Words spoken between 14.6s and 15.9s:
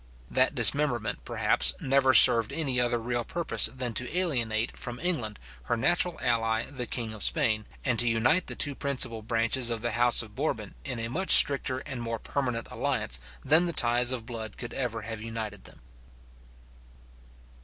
ever have united them.